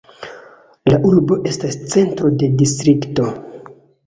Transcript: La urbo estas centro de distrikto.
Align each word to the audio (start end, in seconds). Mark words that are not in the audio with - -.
La 0.91 0.97
urbo 1.09 1.37
estas 1.51 1.77
centro 1.93 2.33
de 2.41 2.51
distrikto. 2.63 3.29